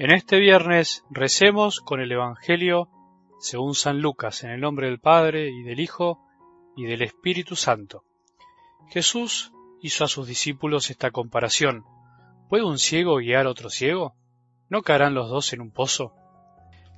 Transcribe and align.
En 0.00 0.12
este 0.12 0.38
viernes 0.38 1.04
recemos 1.10 1.80
con 1.80 2.00
el 2.00 2.12
Evangelio 2.12 2.88
según 3.40 3.74
San 3.74 4.00
Lucas, 4.00 4.44
en 4.44 4.50
el 4.50 4.60
nombre 4.60 4.86
del 4.86 5.00
Padre 5.00 5.50
y 5.50 5.64
del 5.64 5.80
Hijo 5.80 6.20
y 6.76 6.84
del 6.84 7.02
Espíritu 7.02 7.56
Santo. 7.56 8.04
Jesús 8.90 9.50
hizo 9.82 10.04
a 10.04 10.08
sus 10.08 10.28
discípulos 10.28 10.90
esta 10.90 11.10
comparación. 11.10 11.84
¿Puede 12.48 12.62
un 12.62 12.78
ciego 12.78 13.16
guiar 13.16 13.46
a 13.46 13.50
otro 13.50 13.70
ciego? 13.70 14.14
¿No 14.68 14.82
caerán 14.82 15.14
los 15.14 15.30
dos 15.30 15.52
en 15.52 15.60
un 15.60 15.72
pozo? 15.72 16.14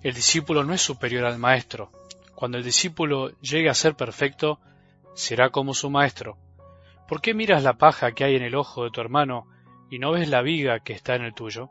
El 0.03 0.13
discípulo 0.13 0.63
no 0.63 0.75
es 0.75 0.83
superior 0.83 1.25
al 1.25 1.39
maestro. 1.39 1.91
Cuando 2.35 2.59
el 2.59 2.65
discípulo 2.65 3.31
llegue 3.41 3.71
a 3.71 3.75
ser 3.75 3.95
perfecto, 3.95 4.61
será 5.15 5.49
como 5.49 5.73
su 5.73 5.89
maestro. 5.89 6.37
¿Por 7.09 7.23
qué 7.23 7.33
miras 7.33 7.63
la 7.63 7.79
paja 7.79 8.13
que 8.13 8.25
hay 8.25 8.37
en 8.37 8.43
el 8.43 8.57
ojo 8.57 8.85
de 8.85 8.91
tu 8.91 9.01
hermano 9.01 9.47
y 9.91 9.99
no 9.99 10.13
ves 10.13 10.29
la 10.29 10.43
viga 10.43 10.81
que 10.81 10.93
está 10.93 11.15
en 11.15 11.23
el 11.23 11.33
tuyo? 11.33 11.71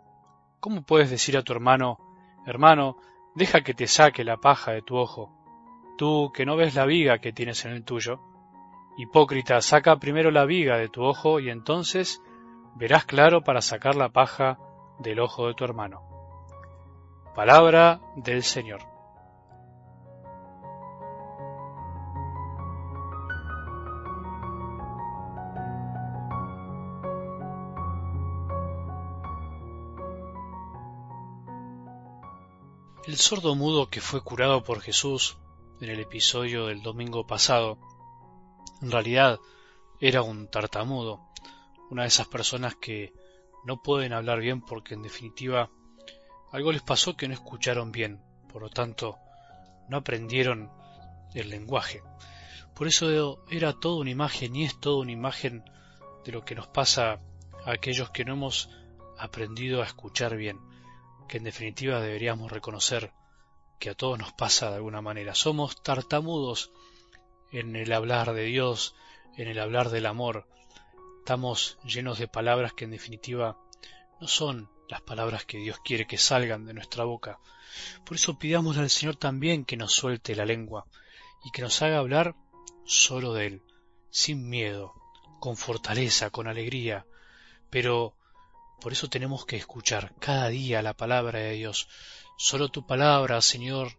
¿Cómo 0.60 0.82
puedes 0.82 1.10
decir 1.10 1.38
a 1.38 1.44
tu 1.44 1.54
hermano, 1.54 1.98
hermano, 2.46 2.98
deja 3.34 3.62
que 3.62 3.74
te 3.74 3.88
saque 3.88 4.24
la 4.26 4.38
paja 4.38 4.72
de 4.72 4.82
tu 4.82 4.98
ojo, 4.98 5.32
tú 5.98 6.32
que 6.34 6.46
no 6.46 6.58
ves 6.58 6.76
la 6.76 6.86
viga 6.86 7.20
que 7.20 7.32
tienes 7.32 7.64
en 7.64 7.72
el 7.72 7.86
tuyo? 7.86 8.20
Hipócrita, 8.98 9.62
saca 9.62 10.00
primero 10.00 10.32
la 10.32 10.44
viga 10.44 10.78
de 10.78 10.90
tu 10.90 11.04
ojo 11.04 11.40
y 11.40 11.50
entonces 11.50 12.22
verás 12.76 13.06
claro 13.06 13.42
para 13.42 13.62
sacar 13.62 13.96
la 13.96 14.10
paja 14.10 14.60
del 15.00 15.22
ojo 15.22 15.48
de 15.48 15.54
tu 15.54 15.64
hermano. 15.64 16.02
Palabra 17.34 18.02
del 18.18 18.44
Señor. 18.44 18.99
El 33.10 33.18
sordo 33.18 33.56
mudo 33.56 33.90
que 33.90 34.02
fue 34.02 34.22
curado 34.22 34.64
por 34.64 34.82
Jesús 34.82 35.40
en 35.82 35.90
el 35.90 36.00
episodio 36.00 36.68
del 36.68 36.84
domingo 36.84 37.26
pasado, 37.26 37.80
en 38.84 38.92
realidad 38.92 39.40
era 40.00 40.22
un 40.22 40.48
tartamudo, 40.48 41.20
una 41.90 42.04
de 42.04 42.10
esas 42.10 42.28
personas 42.28 42.76
que 42.76 43.12
no 43.66 43.82
pueden 43.82 44.14
hablar 44.14 44.42
bien 44.42 44.62
porque 44.62 44.94
en 44.94 45.02
definitiva 45.02 45.72
algo 46.52 46.72
les 46.72 46.84
pasó 46.84 47.18
que 47.18 47.28
no 47.28 47.34
escucharon 47.34 47.92
bien, 47.92 48.22
por 48.48 48.62
lo 48.62 48.70
tanto 48.70 49.18
no 49.90 49.98
aprendieron 49.98 50.70
el 51.34 51.50
lenguaje. 51.50 52.04
Por 52.76 52.88
eso 52.88 53.44
era 53.50 53.74
toda 53.74 54.02
una 54.02 54.12
imagen 54.12 54.56
y 54.56 54.66
es 54.66 54.80
toda 54.80 55.02
una 55.02 55.14
imagen 55.14 55.64
de 56.26 56.32
lo 56.32 56.46
que 56.46 56.54
nos 56.54 56.68
pasa 56.68 57.20
a 57.66 57.72
aquellos 57.72 58.12
que 58.12 58.24
no 58.24 58.34
hemos 58.34 58.70
aprendido 59.18 59.82
a 59.82 59.86
escuchar 59.86 60.38
bien 60.38 60.60
que 61.30 61.38
en 61.38 61.46
definitiva 61.46 62.02
deberíamos 62.02 62.52
reconocer 62.52 63.14
que 63.80 63.92
a 63.92 63.96
todos 63.96 64.20
nos 64.20 64.34
pasa 64.34 64.70
de 64.70 64.76
alguna 64.76 65.02
manera. 65.02 65.36
Somos 65.36 65.82
tartamudos 65.82 66.72
en 67.52 67.78
el 67.78 67.94
hablar 67.94 68.34
de 68.34 68.44
Dios, 68.44 68.96
en 69.38 69.48
el 69.48 69.60
hablar 69.60 69.90
del 69.90 70.08
amor. 70.08 70.48
Estamos 71.20 71.78
llenos 71.86 72.20
de 72.20 72.28
palabras 72.28 72.74
que 72.74 72.86
en 72.86 72.92
definitiva 72.92 73.58
no 74.20 74.28
son 74.28 74.70
las 74.90 75.02
palabras 75.02 75.46
que 75.46 75.60
Dios 75.60 75.80
quiere 75.86 76.08
que 76.08 76.18
salgan 76.18 76.66
de 76.66 76.74
nuestra 76.74 77.06
boca. 77.06 77.40
Por 78.06 78.18
eso 78.18 78.40
pidamos 78.40 78.78
al 78.78 78.90
Señor 78.90 79.16
también 79.16 79.64
que 79.64 79.78
nos 79.78 79.94
suelte 79.94 80.36
la 80.36 80.46
lengua 80.46 80.88
y 81.46 81.52
que 81.52 81.62
nos 81.62 81.82
haga 81.82 82.00
hablar 82.00 82.36
solo 82.86 83.34
de 83.34 83.46
Él, 83.46 83.64
sin 84.10 84.50
miedo, 84.50 84.94
con 85.40 85.56
fortaleza, 85.56 86.32
con 86.32 86.48
alegría, 86.48 87.06
pero 87.70 88.16
por 88.82 88.94
eso 88.94 89.10
tenemos 89.10 89.46
que 89.46 89.58
escuchar 89.58 90.14
cada 90.20 90.50
día 90.50 90.82
la 90.82 90.94
palabra 90.94 91.40
de 91.40 91.52
Dios. 91.52 91.88
Solo 92.38 92.70
tu 92.70 92.86
palabra, 92.86 93.42
Señor, 93.42 93.98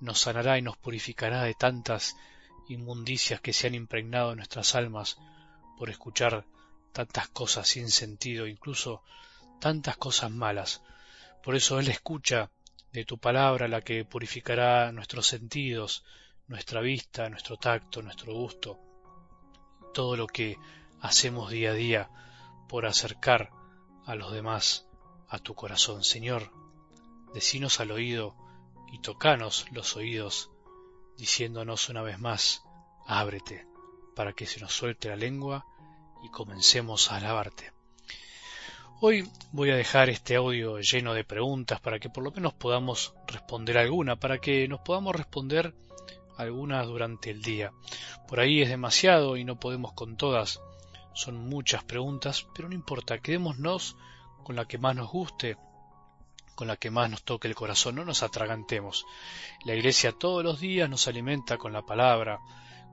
nos 0.00 0.20
sanará 0.20 0.58
y 0.58 0.62
nos 0.62 0.76
purificará 0.76 1.42
de 1.44 1.54
tantas 1.54 2.16
inmundicias 2.68 3.40
que 3.40 3.52
se 3.52 3.68
han 3.68 3.74
impregnado 3.74 4.32
en 4.32 4.38
nuestras 4.38 4.74
almas 4.74 5.18
por 5.78 5.90
escuchar 5.90 6.44
tantas 6.92 7.28
cosas 7.28 7.68
sin 7.68 7.90
sentido, 7.90 8.46
incluso 8.46 9.02
tantas 9.60 9.96
cosas 9.96 10.30
malas. 10.30 10.82
Por 11.42 11.54
eso 11.54 11.78
Él 11.78 11.88
escucha 11.88 12.50
de 12.92 13.04
tu 13.04 13.18
palabra 13.18 13.68
la 13.68 13.82
que 13.82 14.04
purificará 14.04 14.90
nuestros 14.90 15.26
sentidos, 15.26 16.04
nuestra 16.48 16.80
vista, 16.80 17.28
nuestro 17.28 17.56
tacto, 17.56 18.02
nuestro 18.02 18.34
gusto, 18.34 18.80
todo 19.94 20.16
lo 20.16 20.26
que 20.26 20.56
hacemos 21.00 21.50
día 21.50 21.70
a 21.70 21.74
día 21.74 22.10
por 22.68 22.86
acercar 22.86 23.50
a 24.06 24.14
los 24.14 24.32
demás 24.32 24.86
a 25.28 25.38
tu 25.38 25.54
corazón, 25.54 26.04
Señor. 26.04 26.50
Decinos 27.34 27.80
al 27.80 27.90
oído 27.90 28.34
y 28.92 29.00
tocanos 29.00 29.66
los 29.72 29.96
oídos, 29.96 30.50
diciéndonos 31.18 31.88
una 31.88 32.02
vez 32.02 32.18
más, 32.18 32.62
ábrete, 33.06 33.66
para 34.14 34.32
que 34.32 34.46
se 34.46 34.60
nos 34.60 34.72
suelte 34.72 35.08
la 35.08 35.16
lengua 35.16 35.66
y 36.22 36.30
comencemos 36.30 37.10
a 37.10 37.16
alabarte. 37.16 37.72
Hoy 39.00 39.28
voy 39.52 39.70
a 39.70 39.76
dejar 39.76 40.08
este 40.08 40.36
audio 40.36 40.78
lleno 40.80 41.12
de 41.12 41.24
preguntas 41.24 41.80
para 41.80 41.98
que 41.98 42.08
por 42.08 42.24
lo 42.24 42.30
menos 42.30 42.54
podamos 42.54 43.12
responder 43.26 43.76
alguna, 43.76 44.16
para 44.16 44.38
que 44.38 44.66
nos 44.68 44.80
podamos 44.80 45.14
responder 45.14 45.74
algunas 46.38 46.86
durante 46.86 47.30
el 47.30 47.42
día. 47.42 47.72
Por 48.28 48.40
ahí 48.40 48.62
es 48.62 48.68
demasiado 48.68 49.36
y 49.36 49.44
no 49.44 49.60
podemos 49.60 49.92
con 49.92 50.16
todas, 50.16 50.60
son 51.16 51.48
muchas 51.48 51.82
preguntas, 51.82 52.46
pero 52.54 52.68
no 52.68 52.74
importa, 52.74 53.18
quedémonos 53.18 53.96
con 54.44 54.54
la 54.54 54.66
que 54.66 54.76
más 54.76 54.94
nos 54.94 55.10
guste, 55.10 55.56
con 56.54 56.68
la 56.68 56.76
que 56.76 56.90
más 56.90 57.10
nos 57.10 57.24
toque 57.24 57.48
el 57.48 57.54
corazón, 57.54 57.94
no 57.96 58.04
nos 58.04 58.22
atragantemos. 58.22 59.06
La 59.64 59.74
Iglesia 59.74 60.12
todos 60.12 60.44
los 60.44 60.60
días 60.60 60.90
nos 60.90 61.08
alimenta 61.08 61.56
con 61.56 61.72
la 61.72 61.82
palabra, 61.86 62.38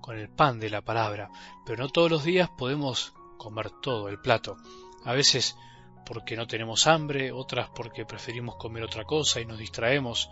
con 0.02 0.18
el 0.18 0.30
pan 0.30 0.60
de 0.60 0.70
la 0.70 0.82
palabra, 0.82 1.30
pero 1.66 1.84
no 1.84 1.90
todos 1.90 2.10
los 2.10 2.24
días 2.24 2.50
podemos 2.50 3.14
comer 3.38 3.70
todo 3.82 4.08
el 4.08 4.20
plato. 4.20 4.56
A 5.04 5.12
veces 5.12 5.58
porque 6.06 6.38
no 6.38 6.48
tenemos 6.48 6.88
hambre, 6.88 7.34
otras 7.34 7.70
porque 7.76 8.06
preferimos 8.06 8.56
comer 8.56 8.84
otra 8.84 9.04
cosa 9.04 9.42
y 9.42 9.46
nos 9.46 9.60
distraemos, 9.60 10.30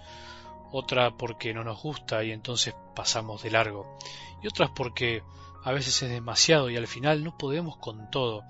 otra 0.72 1.18
porque 1.18 1.53
no 1.53 1.66
nos 1.66 1.81
gusta 1.81 2.23
y 2.23 2.31
entonces 2.31 2.73
pasamos 2.96 3.44
de 3.44 3.52
largo, 3.52 3.97
y 4.41 4.47
otras 4.47 4.72
porque 4.73 5.23
a 5.63 5.72
veces 5.72 6.01
es 6.01 6.09
demasiado 6.09 6.69
y 6.69 6.77
al 6.77 6.88
final 6.88 7.23
no 7.23 7.38
podemos 7.38 7.77
con 7.77 8.09
todo 8.09 8.44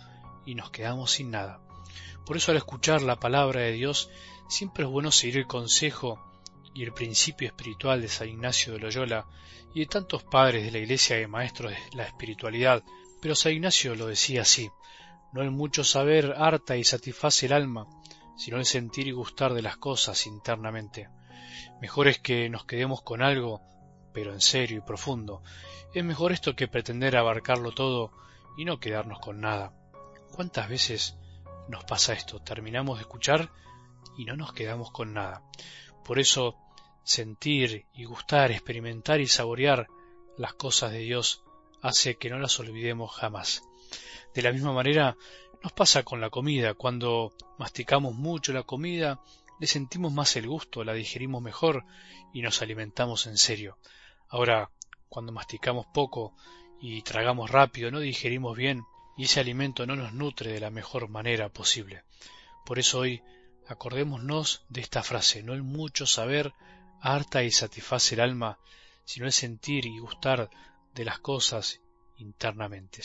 y 0.46 0.56
nos 0.56 0.72
quedamos 0.72 1.12
sin 1.12 1.32
nada. 1.32 1.60
Por 2.26 2.38
eso 2.38 2.52
al 2.52 2.58
escuchar 2.58 3.02
la 3.02 3.20
palabra 3.20 3.62
de 3.62 3.74
Dios 3.74 4.10
siempre 4.48 4.84
es 4.84 4.90
bueno 4.90 5.12
seguir 5.12 5.38
el 5.38 5.48
consejo 5.48 6.20
y 6.74 6.84
el 6.84 6.94
principio 6.94 7.48
espiritual 7.48 8.02
de 8.02 8.08
San 8.08 8.30
Ignacio 8.30 8.74
de 8.74 8.80
Loyola 8.80 9.26
y 9.74 9.82
de 9.82 9.86
tantos 9.88 10.24
padres 10.24 10.64
de 10.64 10.72
la 10.72 10.80
Iglesia 10.80 11.20
y 11.20 11.28
maestros 11.28 11.72
de 11.72 11.98
la 11.98 12.04
espiritualidad. 12.04 12.84
Pero 13.22 13.36
San 13.36 13.54
Ignacio 13.54 13.96
lo 13.96 14.08
decía 14.08 14.42
así, 14.44 14.70
no 15.34 15.42
el 15.42 15.52
mucho 15.52 15.84
saber 15.84 16.34
harta 16.38 16.78
y 16.78 16.84
satisface 16.84 17.46
el 17.46 17.54
alma, 17.54 17.88
sino 18.38 18.58
el 18.58 18.66
sentir 18.66 19.08
y 19.08 19.12
gustar 19.12 19.54
de 19.54 19.62
las 19.62 19.78
cosas 19.78 20.26
internamente. 20.28 21.10
Mejor 21.82 22.08
es 22.08 22.20
que 22.20 22.50
nos 22.50 22.66
quedemos 22.66 23.02
con 23.02 23.22
algo, 23.22 23.62
pero 24.14 24.34
en 24.34 24.42
serio 24.42 24.78
y 24.78 24.82
profundo, 24.82 25.42
es 25.94 26.04
mejor 26.04 26.32
esto 26.32 26.56
que 26.56 26.68
pretender 26.68 27.18
abarcarlo 27.18 27.72
todo 27.72 28.12
y 28.58 28.66
no 28.66 28.80
quedarnos 28.80 29.20
con 29.20 29.42
nada. 29.42 29.74
¿Cuántas 30.32 30.70
veces 30.70 31.18
nos 31.68 31.84
pasa 31.84 32.14
esto? 32.14 32.42
Terminamos 32.42 32.98
de 32.98 33.02
escuchar 33.02 33.52
y 34.18 34.26
no 34.26 34.36
nos 34.36 34.54
quedamos 34.54 34.92
con 34.92 35.14
nada. 35.14 35.44
Por 36.06 36.20
eso, 36.20 36.56
sentir 37.04 37.88
y 37.94 38.06
gustar, 38.06 38.52
experimentar 38.52 39.20
y 39.22 39.28
saborear 39.28 39.88
las 40.38 40.54
cosas 40.54 40.92
de 40.92 41.00
Dios 41.00 41.44
hace 41.82 42.16
que 42.16 42.30
no 42.30 42.40
las 42.40 42.60
olvidemos 42.60 43.12
jamás. 43.12 43.64
De 44.34 44.42
la 44.42 44.52
misma 44.52 44.74
manera 44.74 45.18
nos 45.64 45.74
pasa 45.74 46.04
con 46.04 46.22
la 46.22 46.30
comida. 46.30 46.74
Cuando 46.74 47.34
masticamos 47.58 48.16
mucho 48.16 48.54
la 48.54 48.64
comida, 48.64 49.20
le 49.62 49.68
sentimos 49.68 50.12
más 50.12 50.36
el 50.38 50.48
gusto, 50.48 50.84
la 50.84 50.96
digerimos 50.96 51.40
mejor 51.40 51.86
y 52.34 52.42
nos 52.42 52.64
alimentamos 52.64 53.28
en 53.28 53.38
serio. 53.38 53.78
Ahora, 54.28 54.72
cuando 55.08 55.32
masticamos 55.32 55.86
poco 55.94 56.34
y 56.82 57.04
tragamos 57.04 57.52
rápido, 57.52 57.92
no 57.92 58.00
digerimos 58.00 58.58
bien 58.58 58.84
y 59.16 59.26
ese 59.26 59.40
alimento 59.40 59.86
no 59.86 59.96
nos 59.96 60.14
nutre 60.14 60.52
de 60.52 60.60
la 60.60 60.72
mejor 60.72 61.10
manera 61.10 61.50
posible. 61.50 62.04
Por 62.66 62.80
eso 62.80 62.98
hoy 62.98 63.22
acordémonos 63.68 64.66
de 64.68 64.82
esta 64.82 65.04
frase, 65.04 65.44
no 65.44 65.54
el 65.54 65.62
mucho 65.62 66.08
saber 66.08 66.56
harta 67.00 67.44
y 67.44 67.52
satisface 67.52 68.16
el 68.16 68.22
alma, 68.22 68.58
sino 69.06 69.28
el 69.28 69.32
sentir 69.32 69.86
y 69.86 70.00
gustar 70.00 70.50
de 70.96 71.06
las 71.06 71.20
cosas 71.20 71.82
internamente. 72.18 73.04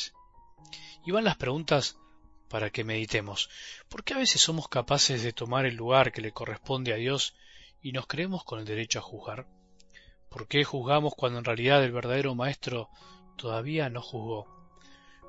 Y 1.04 1.10
van 1.10 1.24
las 1.24 1.36
preguntas 1.36 1.98
para 2.48 2.70
que 2.70 2.84
meditemos. 2.84 3.50
¿Por 3.88 4.04
qué 4.04 4.14
a 4.14 4.18
veces 4.18 4.40
somos 4.40 4.68
capaces 4.68 5.22
de 5.22 5.32
tomar 5.32 5.66
el 5.66 5.76
lugar 5.76 6.12
que 6.12 6.20
le 6.20 6.32
corresponde 6.32 6.92
a 6.92 6.96
Dios 6.96 7.34
y 7.82 7.92
nos 7.92 8.06
creemos 8.06 8.44
con 8.44 8.58
el 8.58 8.64
derecho 8.64 8.98
a 8.98 9.02
juzgar? 9.02 9.46
¿Por 10.28 10.48
qué 10.48 10.64
juzgamos 10.64 11.14
cuando 11.14 11.38
en 11.38 11.44
realidad 11.44 11.82
el 11.82 11.92
verdadero 11.92 12.34
Maestro 12.34 12.90
todavía 13.36 13.88
no 13.88 14.02
juzgó? 14.02 14.46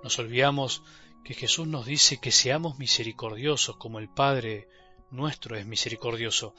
Nos 0.03 0.19
olvidamos 0.19 0.83
que 1.23 1.33
Jesús 1.33 1.67
nos 1.67 1.85
dice 1.85 2.19
que 2.19 2.31
seamos 2.31 2.77
misericordiosos 2.77 3.77
como 3.77 3.99
el 3.99 4.09
Padre 4.09 4.67
nuestro 5.11 5.55
es 5.55 5.65
misericordioso, 5.65 6.53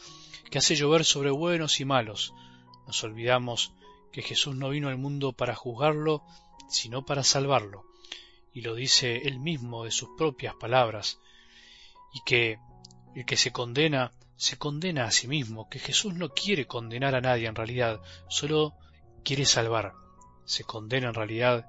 que 0.51 0.59
hace 0.59 0.77
llover 0.77 1.05
sobre 1.05 1.31
buenos 1.31 1.81
y 1.81 1.85
malos. 1.85 2.35
Nos 2.87 3.03
olvidamos 3.05 3.73
que 4.13 4.23
Jesús 4.23 4.57
no 4.57 4.71
vino 4.71 4.89
al 4.89 4.99
mundo 4.99 5.33
para 5.33 5.55
juzgarlo, 5.55 6.23
sino 6.69 7.05
para 7.05 7.25
salvarlo, 7.25 7.85
y 8.53 8.63
lo 8.63 8.75
dice 8.75 9.17
él 9.17 9.39
mismo 9.39 9.85
de 9.85 9.91
sus 9.91 10.11
propias 10.17 10.55
palabras, 10.55 11.19
y 12.13 12.21
que 12.25 12.59
el 13.15 13.25
que 13.25 13.37
se 13.37 13.53
condena, 13.53 14.13
se 14.37 14.57
condena 14.57 15.05
a 15.05 15.11
sí 15.11 15.29
mismo, 15.29 15.69
que 15.69 15.79
Jesús 15.79 16.15
no 16.15 16.31
quiere 16.31 16.67
condenar 16.67 17.15
a 17.15 17.21
nadie 17.21 17.47
en 17.47 17.55
realidad, 17.55 18.01
solo 18.29 18.75
quiere 19.25 19.45
salvar. 19.45 19.95
Se 20.45 20.65
condena 20.65 21.09
en 21.09 21.15
realidad 21.15 21.67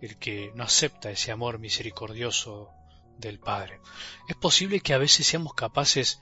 el 0.00 0.16
que 0.18 0.52
no 0.54 0.64
acepta 0.64 1.10
ese 1.10 1.32
amor 1.32 1.58
misericordioso 1.58 2.70
del 3.18 3.38
Padre. 3.38 3.80
Es 4.28 4.36
posible 4.36 4.80
que 4.80 4.94
a 4.94 4.98
veces 4.98 5.26
seamos 5.26 5.54
capaces 5.54 6.20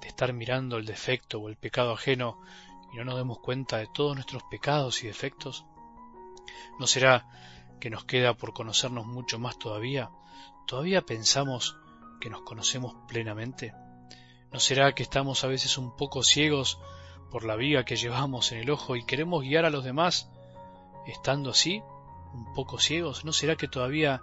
de 0.00 0.08
estar 0.08 0.32
mirando 0.32 0.76
el 0.76 0.86
defecto 0.86 1.38
o 1.38 1.48
el 1.48 1.56
pecado 1.56 1.92
ajeno 1.92 2.40
y 2.92 2.96
no 2.96 3.04
nos 3.04 3.16
demos 3.16 3.38
cuenta 3.40 3.78
de 3.78 3.88
todos 3.92 4.14
nuestros 4.14 4.42
pecados 4.50 5.02
y 5.02 5.06
defectos. 5.06 5.64
¿No 6.78 6.86
será 6.86 7.26
que 7.78 7.90
nos 7.90 8.04
queda 8.04 8.34
por 8.34 8.52
conocernos 8.52 9.06
mucho 9.06 9.38
más 9.38 9.58
todavía? 9.58 10.10
¿Todavía 10.66 11.02
pensamos 11.02 11.76
que 12.20 12.30
nos 12.30 12.42
conocemos 12.42 12.94
plenamente? 13.08 13.74
¿No 14.52 14.60
será 14.60 14.94
que 14.94 15.02
estamos 15.02 15.44
a 15.44 15.48
veces 15.48 15.78
un 15.78 15.96
poco 15.96 16.22
ciegos 16.22 16.78
por 17.30 17.44
la 17.44 17.56
viga 17.56 17.84
que 17.84 17.96
llevamos 17.96 18.52
en 18.52 18.58
el 18.58 18.70
ojo 18.70 18.96
y 18.96 19.04
queremos 19.04 19.42
guiar 19.42 19.64
a 19.64 19.70
los 19.70 19.84
demás 19.84 20.30
estando 21.06 21.50
así, 21.50 21.82
un 22.32 22.52
poco 22.54 22.78
ciegos? 22.78 23.24
¿No 23.24 23.32
será 23.32 23.56
que 23.56 23.68
todavía 23.68 24.22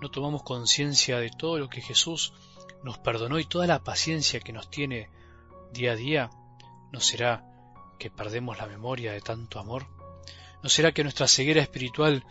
no 0.00 0.10
tomamos 0.10 0.42
conciencia 0.42 1.18
de 1.18 1.30
todo 1.30 1.58
lo 1.58 1.68
que 1.68 1.82
Jesús 1.82 2.32
nos 2.82 2.98
perdonó 2.98 3.38
y 3.38 3.44
toda 3.44 3.66
la 3.66 3.84
paciencia 3.84 4.40
que 4.40 4.52
nos 4.52 4.70
tiene 4.70 5.08
día 5.72 5.92
a 5.92 5.96
día? 5.96 6.30
¿No 6.92 7.00
será 7.00 7.44
que 7.98 8.10
perdemos 8.10 8.58
la 8.58 8.66
memoria 8.66 9.12
de 9.12 9.20
tanto 9.20 9.58
amor? 9.58 9.86
¿No 10.62 10.68
será 10.68 10.92
que 10.92 11.04
nuestra 11.04 11.28
ceguera 11.28 11.62
espiritual 11.62 12.24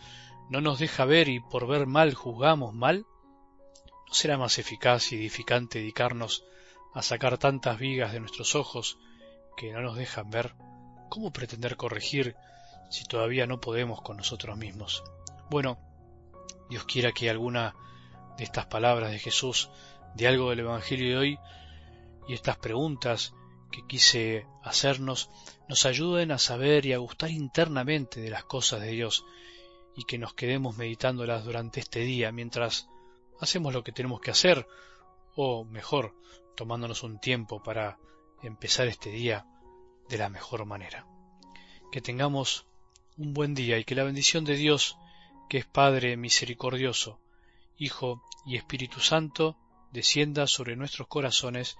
no 0.50 0.60
nos 0.60 0.80
deja 0.80 1.04
ver 1.04 1.28
y 1.28 1.38
por 1.38 1.66
ver 1.68 1.86
mal 1.86 2.12
juzgamos 2.12 2.74
mal? 2.74 3.06
¿No 4.08 4.12
será 4.14 4.36
más 4.36 4.58
eficaz 4.58 5.12
y 5.12 5.16
edificante 5.16 5.78
dedicarnos 5.78 6.44
a 6.92 7.02
sacar 7.02 7.38
tantas 7.38 7.78
vigas 7.78 8.12
de 8.12 8.18
nuestros 8.18 8.56
ojos 8.56 8.98
que 9.56 9.72
no 9.72 9.80
nos 9.80 9.96
dejan 9.96 10.28
ver? 10.28 10.54
¿Cómo 11.08 11.32
pretender 11.32 11.76
corregir 11.76 12.34
si 12.90 13.04
todavía 13.04 13.46
no 13.46 13.60
podemos 13.60 14.02
con 14.02 14.16
nosotros 14.16 14.58
mismos? 14.58 15.04
Bueno, 15.50 15.78
Dios 16.68 16.84
quiera 16.84 17.12
que 17.12 17.30
alguna 17.30 17.76
de 18.36 18.42
estas 18.42 18.66
palabras 18.66 19.12
de 19.12 19.20
Jesús, 19.20 19.70
de 20.16 20.26
algo 20.26 20.50
del 20.50 20.60
Evangelio 20.60 21.10
de 21.10 21.16
hoy, 21.16 21.38
y 22.26 22.34
estas 22.34 22.56
preguntas 22.56 23.34
que 23.70 23.86
quise 23.86 24.46
hacernos, 24.64 25.30
nos 25.68 25.86
ayuden 25.86 26.32
a 26.32 26.38
saber 26.38 26.86
y 26.86 26.92
a 26.92 26.98
gustar 26.98 27.30
internamente 27.30 28.20
de 28.20 28.30
las 28.30 28.42
cosas 28.44 28.80
de 28.80 28.90
Dios, 28.90 29.24
y 29.96 30.04
que 30.04 30.18
nos 30.18 30.34
quedemos 30.34 30.76
meditándolas 30.76 31.44
durante 31.44 31.80
este 31.80 32.00
día 32.00 32.32
mientras 32.32 32.88
hacemos 33.40 33.72
lo 33.72 33.82
que 33.82 33.92
tenemos 33.92 34.20
que 34.20 34.30
hacer, 34.30 34.66
o 35.34 35.64
mejor, 35.64 36.14
tomándonos 36.56 37.02
un 37.02 37.18
tiempo 37.18 37.62
para 37.62 37.98
empezar 38.42 38.86
este 38.88 39.10
día 39.10 39.46
de 40.08 40.18
la 40.18 40.28
mejor 40.28 40.66
manera. 40.66 41.06
Que 41.90 42.00
tengamos 42.00 42.66
un 43.16 43.32
buen 43.32 43.54
día 43.54 43.78
y 43.78 43.84
que 43.84 43.94
la 43.94 44.04
bendición 44.04 44.44
de 44.44 44.56
Dios 44.56 44.96
que 45.48 45.58
es 45.58 45.66
Padre 45.66 46.16
misericordioso, 46.16 47.20
Hijo 47.76 48.22
y 48.46 48.56
Espíritu 48.56 49.00
Santo, 49.00 49.56
descienda 49.90 50.46
sobre 50.46 50.76
nuestros 50.76 51.08
corazones 51.08 51.76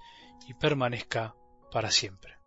y 0.47 0.53
permanezca 0.55 1.35
para 1.71 1.89
siempre. 1.89 2.40